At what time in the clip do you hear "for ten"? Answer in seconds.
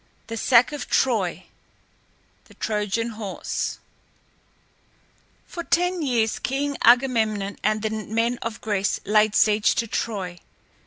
5.45-6.01